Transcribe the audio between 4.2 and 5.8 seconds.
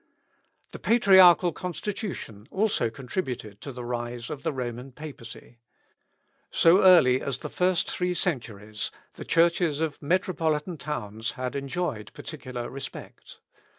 of the Roman Papacy.